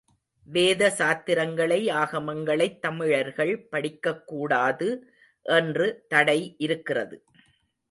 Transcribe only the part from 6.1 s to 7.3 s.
தடை இருக்கிறது.